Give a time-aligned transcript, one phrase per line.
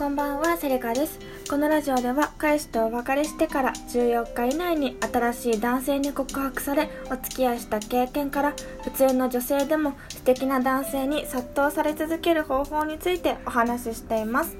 [0.00, 1.18] こんばんはセレカです。
[1.50, 14.56] このラジオでは彼氏とお別れしてから14日以内に新しい男性に告白されお付き合いした経験から普通の女性でも素敵な男性に殺到され続ける方法についてお話ししています。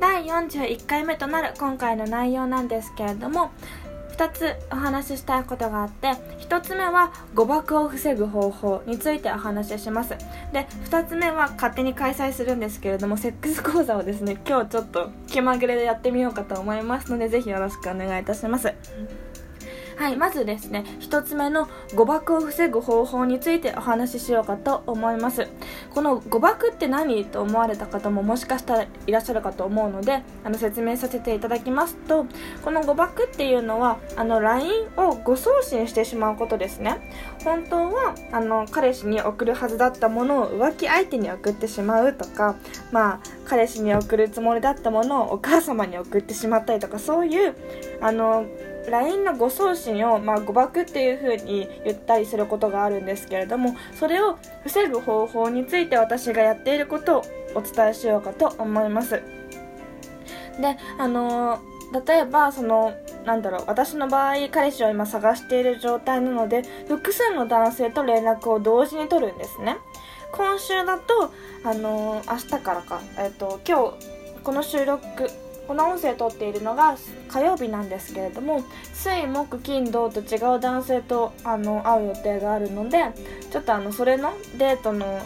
[0.00, 3.52] 第41回目となる今回の内容なんですけれども
[4.14, 10.10] 2つお話ししたいことがあって1つ目は誤爆を防ぐ方法についてお話しします
[10.52, 18.72] で2つ目は勝手に開催するんですけれどもセックス講座をですね今日ちょっと気まぐれでやってみようかと思いますのでぜひよろしくお願いいたします
[19.96, 25.46] はい、まずですね、1つ目の誤爆を防ぐ方法についてお話ししようかと思います。
[25.94, 32.26] この誤爆って何と思われた方ももしかしたらいらっしゃるかと思うので、あの説明させていただきますと、
[32.64, 37.12] この誤爆っていうのは、あの LINE を誤送信してしまうことですね。
[37.44, 42.56] 本当はあの彼氏に送るはずだったものを浮気相手に送ってしまうとか、
[42.90, 47.54] まあ彼氏に送るつもりだったものをお母様に送ってしまったりとかそういう
[48.00, 48.46] あの
[48.88, 57.22] LINE の誤送信を、まあ、誤爆っていう風に言ったりすることがあるんですけれどもそれを防ぐ方法について私がやっていることを
[57.54, 59.22] お伝えしようかと思います。
[60.60, 69.76] であのー、例えばそのなんだろう私の場合彼氏を今探している状態なので複数の男性と連絡を同時に取るんですね。
[70.32, 71.32] 今週だと
[71.64, 75.00] あのー、明日からか、えっと、今日この収録
[75.66, 76.96] この音声を撮っているのが
[77.28, 78.62] 火曜日なんですけれども
[78.92, 83.04] 水木金土と違う男性とあの会う予定があるので
[83.50, 85.20] ちょっとあのそれのデートの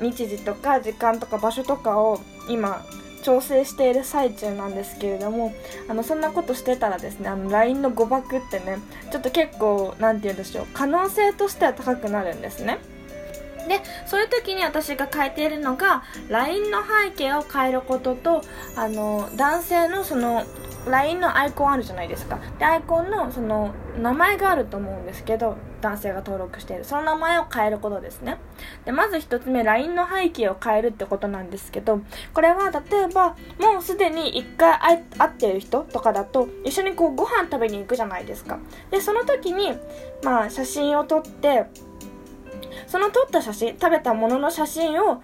[0.00, 2.84] 日時とか時間とか場所とかを今
[3.22, 5.52] 調整している最中なんですけれども
[5.88, 8.78] あのそんなことしてたらですねあの LINE の誤爆ってね
[9.10, 12.78] ちょっと結構何て言うんでしょう可能性としては高くなるんですね。
[13.70, 18.42] でそういう時に私が変えているのが LINE の背景を変えることと
[18.74, 20.44] あの男性のその
[20.86, 22.40] LINE のアイコンあるじゃないですか。
[22.58, 26.84] でアイコンのその名前があると思うんですけど男性が登録している。
[26.84, 28.38] その名前を変えることですね。
[28.84, 32.00] でまず1つ目 LINE の背景を変えるってことなんですけど
[32.34, 38.58] これは例えばもうすでに1回会っている人とかだと一緒にこうご飯食べに行くじゃないですか。
[38.90, 39.74] でその時に
[40.24, 41.66] まあ写真を撮って
[42.86, 45.22] その撮った写真食べたものの写真を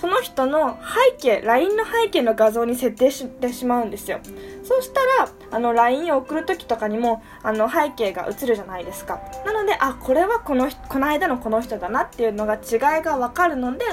[0.00, 0.78] その人の
[1.12, 4.20] 背景 LINE の背景の画像に設定してしまうんですよ。
[4.62, 9.20] そうしたらあの LINE を送る時とかにもあの背景が映るじゃないですか。
[9.44, 13.84] なのであこれはこのこの間のこの人だなっていうのが違いが分かるので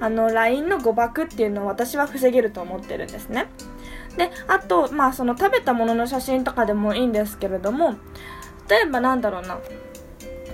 [0.00, 3.46] あの LINE の誤爆っていうのを私は防げると思ってるんですね。
[4.16, 7.94] であとまあその食べたものの写真とかでもいいんですけれども
[8.68, 9.60] 例えばなんだろうな。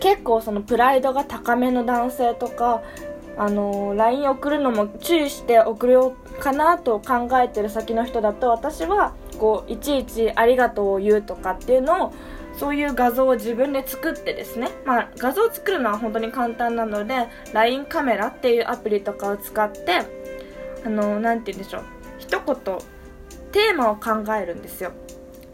[0.00, 2.82] 結構そのプライドが高めの男性とか
[3.36, 12.14] あの LINE 送るのも注意して送るよかなと考えてる先の人だと私はこういちいちありがとうを言うとかっていうのを
[12.58, 20.02] そういう画像を自分で作ってですね、まあ、画像を作るのは本当に簡単なので LINE カメラっていうアプリとかを使って
[20.84, 21.82] あの何て言うんでしょう。
[22.18, 22.56] 一言
[23.52, 24.92] テーマを考えるんですよ。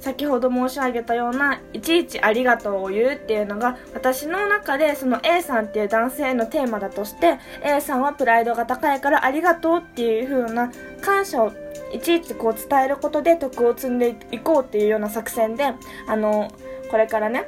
[0.05, 10.71] 先ほど申し上げたようないちいちありがとうを言うっていうのが私の中でその A さんっていう男性のテーマだとして A さんはプライドが高いからありがとうっていう風な
[11.01, 11.53] 感謝を
[11.95, 15.73] いちいちこう伝えることで徳を積んでいこうっていうような作戦で
[16.07, 16.53] あの
[16.91, 17.47] これからね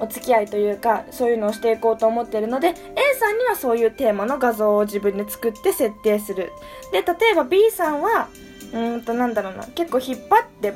[0.00, 2.74] お付き合いというかそういうのをしていこうと思ってるので A
[3.18, 6.52] さんにはそういうテーマの画像を自分で作って設定する。
[6.92, 8.28] で例えば B さんは
[8.74, 10.74] うんとなんだろうな結構引っ張って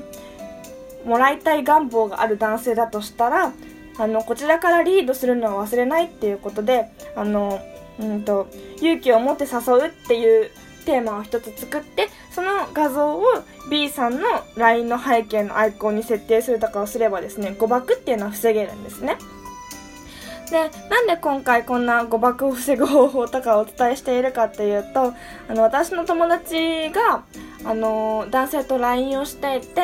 [1.09, 3.53] もらいたい願望がある男性だとしたら
[3.99, 7.61] あのこちらからリードするのは忘れないっていうことであの、
[7.99, 10.51] うんと、勇気を持って誘うっていう
[10.85, 13.23] テーマを一つ作ってその画像を
[13.71, 14.21] B さんの
[14.57, 19.17] LINE の背景のアイコンに設定するとかをすればですね誤爆っていうのは防げるんですね。
[20.51, 25.13] で、なんで今回こんな誤爆を防ぐ方法とかをお伝えしているかっていうと、
[25.49, 27.25] あの、私の友達が、
[27.65, 29.83] あの、男性と LINE をしていて、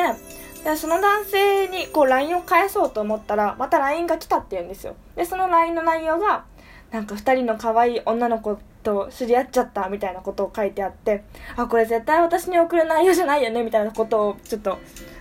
[0.65, 4.95] でその男性にこう LINE を返そうと思ったらまた LINE が来たって言うんですよ。
[5.15, 6.45] でその LINE の内容が
[6.91, 11.23] なんか2人の可愛い女の子と知り合っちゃったみたいなことを書いてあって
[11.55, 14.79] あこれ絶対私に送る内容じゃないよねみたいなことをちょっと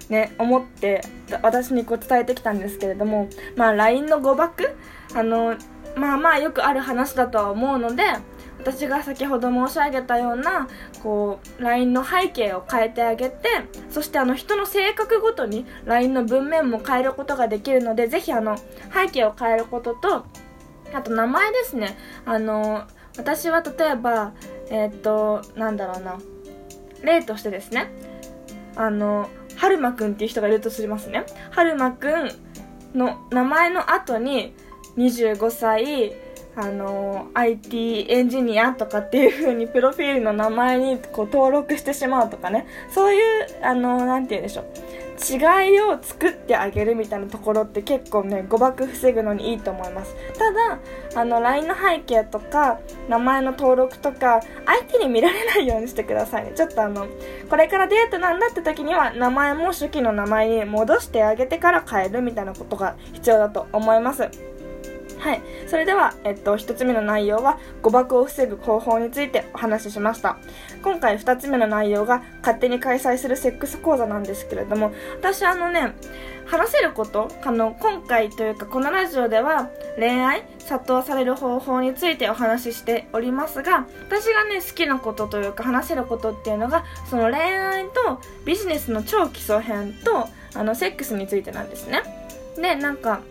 [0.09, 1.03] ね思って
[1.43, 4.75] 私にこう伝えてきたんですけれどもまあ LINE の誤爆？
[5.15, 5.57] あの
[5.95, 8.03] まあまあよくある話だとは思うので
[8.65, 10.69] 私が先ほど申し上げたような
[11.03, 13.49] こう LINE の背景を変えてあげて
[13.91, 20.25] そしてあの人の性格ごとに LINE の文面も変えることができるのでぜひあの背景を変えることと
[20.95, 21.97] あと名前ですね。
[22.25, 22.85] あの
[23.19, 24.33] 私は例えば
[24.71, 26.19] えー、っとなんだろうな。
[27.03, 27.91] 例としてですね。
[28.77, 31.27] あの春馬くんっていう人がいるとしますね。
[31.51, 32.31] 春馬くん
[32.95, 34.55] の名前の後に
[34.97, 36.13] 25歳
[36.57, 42.67] あの IT エンジニアとかっていう風にプロフィールの名前にこう登録してしまうとかね。
[42.91, 44.65] そういうあのなて言うんでしょう。
[45.15, 50.15] 違いを作ってあげるみたいなところって結構ね誤爆防ぐのにいいと思います。
[50.37, 50.79] ただ
[51.15, 56.53] あの LINE の背景とか名前の登録とか相手に見られないようにしてくださいね。
[56.55, 57.07] ちょっとあの
[57.49, 64.29] これからデートなんだって時には名前も初期の名前に戻してあげてから変えるみたいなことが必要だと思います。
[65.25, 65.43] はい。
[65.69, 70.37] それでは、えっと、一つ目の内容は、誤爆を防ぐ方法についてお話ししました。
[70.83, 75.95] 今回二つ目の内容が、勝手に開催するセックス講座なんですけれども、私あのね、
[76.45, 92.03] 話せることあの、今回というか、このラジオでは、恋愛、殺到される方法についてお話ししておりますが、私がね、好きなことというか、話せることっていうのが、その恋愛とビジネスの超基礎編と、あの、セックスについてなんですね。
[92.57, 93.23] で、なんか、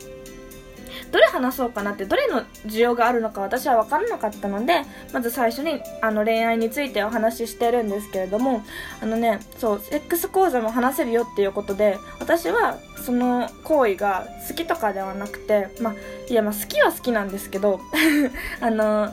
[1.11, 4.81] どれ話そうかなってどれの需要があるのか私は分からなかったので
[5.13, 8.63] まず最初にあの恋愛についてお話ししてるんですけれども
[9.01, 15.95] あのねそうセックス講座も話せるよっていうことで私はその行為が好きとかではなくてまあ
[16.29, 17.81] いやまあ好きは好きなんですけど
[18.61, 19.11] あの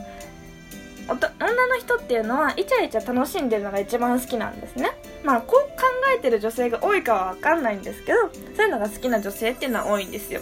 [1.07, 4.91] 女の人っていうのはイチャイチャ楽しんでるのが一番好きなんですね。
[5.23, 8.19] まあこう考えてる女性が多いかは分かんないんですけど
[8.55, 10.39] そういうのが好きな女性っていうのは多いんですよ。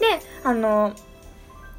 [0.00, 0.94] であの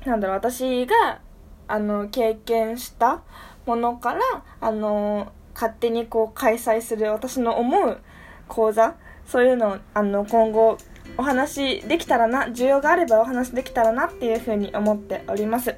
[0.05, 1.19] なんだろう私が
[1.67, 3.21] あの経験した
[3.65, 4.21] ものから
[4.59, 7.99] あの勝手にこう開催する私の思う
[8.47, 8.95] 講座
[9.25, 10.77] そういうのをあの今後
[11.17, 15.75] お話できたらな需要があればお話できたらなっていうふうに思っております。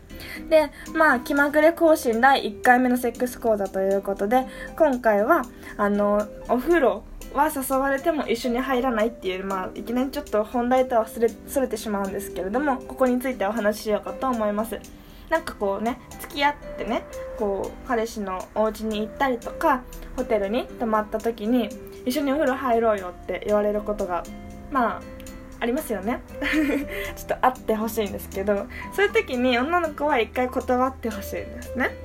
[0.50, 4.45] でまあ気まぐれ更新第1回目のセックス講座ということで
[4.77, 5.42] 今回は
[5.77, 14.80] あのお風呂は誘われても一緒に入らないっていう、まあ、いきなりちょっと本題とはそれそれてしまうんですけれどもここについてお話ししようかと思います。
[15.30, 17.04] なんかこうね付き合ってね
[17.38, 19.83] こう彼氏のお家に行ったりとか
[20.18, 21.69] ホテルに泊まった時に
[22.06, 24.24] 一緒にお風呂入ろうよって言われることが
[24.72, 25.01] まあ
[25.62, 26.22] ありますよね。
[27.16, 31.95] ちょっと会ってほしいんですけどそういう時に女の子は一回断ってほしいんですね。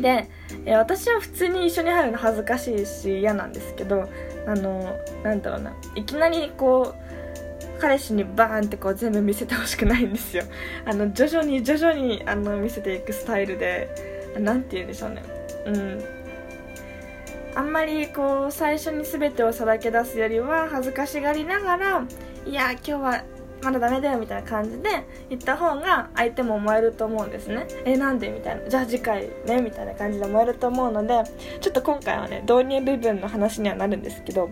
[0.00, 0.28] で、
[0.66, 4.08] え私は普通に一緒に入るの恥ずかしいし嫌なんですけど
[4.46, 10.44] あのなんだろうないきなりこう彼氏にバーンってこう全部見せてほしくないんですよ。
[10.84, 13.88] あの徐々に徐々にあの見せていくスタイルで
[14.38, 15.22] 何て言うんでしょうね。
[15.66, 16.04] うん。
[17.56, 22.04] あんまりこう最初に全てをさらけ出すよりは恥ずかしがりながら
[22.46, 23.24] いや今日は
[23.62, 27.66] まだダメだよみたいな感じで言った方が相手も思えると思うんですね。
[27.84, 28.68] えなんでみたいな。
[28.68, 31.22] じゃあ次回ねみたいな感じで思えると思うので
[31.60, 34.50] ちょっと今回はね導入部分の話にはなるんですけど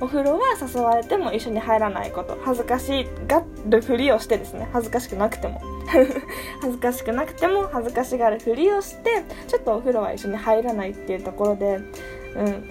[0.00, 2.38] お風呂は誘われても一緒に入らないこと。
[2.44, 4.68] 恥ずかしがるふりをしてですね。
[4.72, 5.60] 恥ずかしくなくても。
[6.60, 11.84] 恥ずかしくなくても恥ずかしがるふりをしてちょっとお風呂は一緒に入らないっていうところで、うん、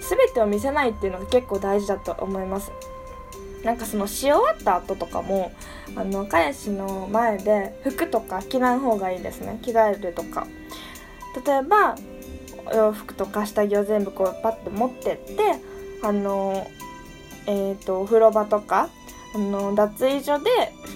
[0.34, 2.72] てを見せないっていうのが結構大事だと思います。
[3.64, 5.52] なんかそのし終わった後とかも
[5.96, 9.58] あの彼氏の前で服とか着ない方がいいですね。
[9.62, 10.46] 着替えるとか。
[11.46, 11.96] 例えば
[12.66, 15.42] お洋服とか下着を全部こうパッと持ってって
[16.02, 16.66] あの
[17.46, 18.88] えっ、ー、とお風呂場とか
[19.34, 20.50] あの脱衣所で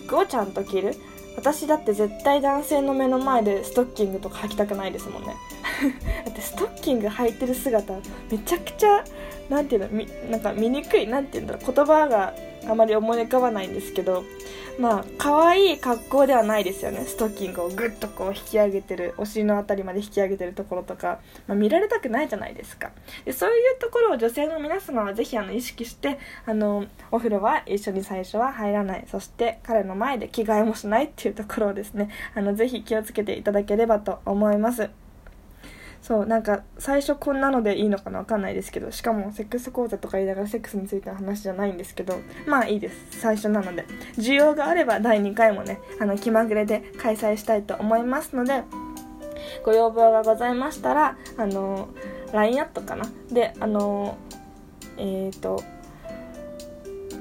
[0.06, 0.94] 服をちゃんと着る。
[1.36, 5.36] 私だって絶対男性の目の前でストッキングとか履きたくないですもんね。
[6.26, 7.94] だってストッキング履いてる姿
[8.28, 9.04] めちゃくちゃ
[9.48, 12.34] なんていうのみなんか見にくいなんていうんだろう言葉が
[12.68, 14.24] あまり思い浮かばないんですけど
[14.78, 17.04] まあ可愛い格好ではないですよね。
[17.06, 22.92] ストッキングをぐっとこう引き上げてるお尻の辺りまで引き上げてるところとか、まあ、見られたくないじゃないですか。
[23.24, 29.04] でそういうところを女性の皆様はぜひあの意識してあのお風呂は一緒に最初は入らない。
[29.10, 34.90] そして彼の前で着替えもしないっていうところをですねあのぜひ気をつけていただければと思います。
[36.02, 43.20] そうなんか最初こんなのでいいのかなわかんないですけどしかもセックス講座とか言いながらセックスについての話じゃないんですけどまあいいです。
[43.20, 43.84] 最初なので。
[44.16, 48.62] 需要があれば第2回もねあの気まぐれで開催したいと思いますので
[49.64, 51.88] ご要望がございましたらあの
[52.32, 53.04] LINE アットかな。
[53.30, 54.16] であの
[54.96, 55.62] えっ、ー、と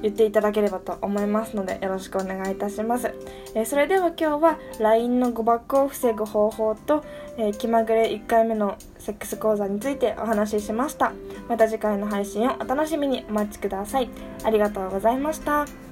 [0.02, 3.12] 言っていただければと思いますのでよろしくお願いいたします、
[3.54, 7.04] えー、それでは今日は LINE の誤爆を防ぐ方法と、
[7.36, 11.12] えー、気まぐれ1回目のセックス講座についてお話ししました。
[11.48, 14.10] また次回の配信をお楽しみにお待ちください。
[14.44, 15.87] ありがとうございました。